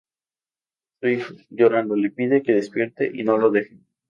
Su 0.99 1.09
hijo, 1.09 1.35
llorando, 1.51 1.95
le 1.95 2.09
pide 2.09 2.41
que 2.41 2.53
despierte 2.55 3.11
y 3.13 3.23
no 3.23 3.37
lo 3.37 3.51
deje. 3.51 3.77